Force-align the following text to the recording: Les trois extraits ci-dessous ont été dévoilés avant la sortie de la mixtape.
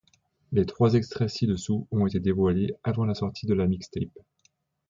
Les 0.51 0.65
trois 0.65 0.95
extraits 0.95 1.29
ci-dessous 1.29 1.87
ont 1.91 2.07
été 2.07 2.19
dévoilés 2.19 2.73
avant 2.83 3.05
la 3.05 3.13
sortie 3.13 3.45
de 3.45 3.53
la 3.53 3.67
mixtape. 3.67 4.09